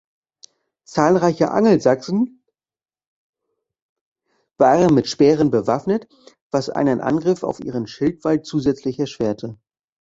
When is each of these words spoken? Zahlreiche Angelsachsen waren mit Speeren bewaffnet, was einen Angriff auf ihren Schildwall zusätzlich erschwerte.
Zahlreiche 0.83 1.51
Angelsachsen 1.51 2.43
waren 4.57 4.95
mit 4.95 5.05
Speeren 5.05 5.51
bewaffnet, 5.51 6.07
was 6.49 6.71
einen 6.71 7.01
Angriff 7.01 7.43
auf 7.43 7.59
ihren 7.63 7.85
Schildwall 7.85 8.41
zusätzlich 8.41 8.97
erschwerte. 8.97 9.59